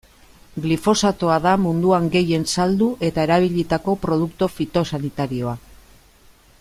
Glifosatoa 0.61 1.35
da 1.43 1.51
munduan 1.65 2.07
gehien 2.15 2.45
saldu 2.55 2.87
eta 3.09 3.27
erabilitako 3.27 3.95
produktu 4.07 4.49
fitosanitarioa. 4.55 5.55